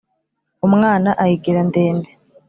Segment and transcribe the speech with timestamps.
[0.67, 2.09] Umwana ayigira ndende